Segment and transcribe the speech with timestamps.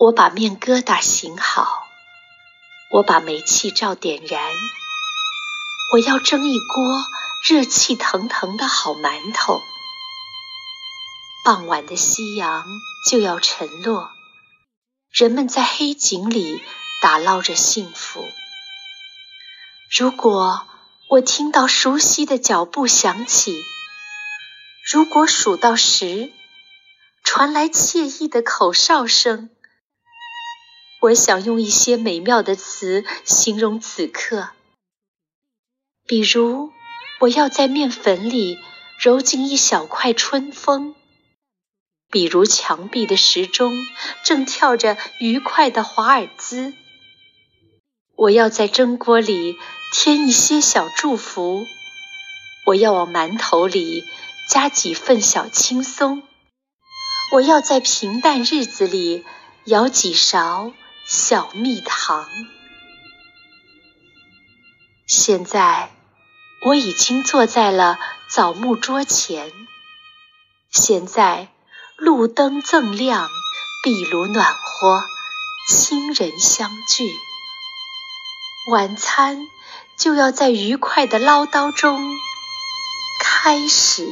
[0.00, 1.88] 我把面疙瘩醒好，
[2.92, 4.40] 我把煤气灶点燃，
[5.92, 7.04] 我要蒸一锅
[7.42, 9.60] 热气腾腾的好馒头。
[11.44, 12.64] 傍晚的夕阳
[13.10, 14.12] 就要沉落，
[15.10, 16.62] 人们在黑井里
[17.02, 18.24] 打捞着幸福。
[19.98, 20.64] 如果
[21.08, 23.64] 我听到熟悉的脚步响起，
[24.92, 26.30] 如果数到十，
[27.24, 29.50] 传来惬意的口哨声。
[31.00, 34.48] 我想用一些美妙的词形容此刻，
[36.08, 36.72] 比如，
[37.20, 38.58] 我要在面粉里
[38.98, 40.94] 揉进一小块春风；
[42.10, 43.86] 比如，墙壁的时钟
[44.24, 46.74] 正跳着愉快的华尔兹。
[48.16, 49.56] 我要在蒸锅里
[49.92, 51.64] 添一些小祝福，
[52.66, 54.04] 我要往馒头里
[54.48, 56.24] 加几份小轻松，
[57.34, 59.24] 我要在平淡日子里
[59.64, 60.72] 舀几勺。
[61.10, 62.28] 小蜜糖。
[65.06, 65.90] 现在
[66.66, 67.98] 我已经坐在了
[68.28, 69.50] 枣木桌前。
[70.68, 71.48] 现在
[71.96, 73.26] 路灯锃亮，
[73.82, 75.02] 壁炉暖和，
[75.70, 77.10] 亲人相聚。
[78.70, 79.48] 晚餐
[79.96, 81.98] 就要在愉快的唠叨中
[83.18, 84.04] 开始。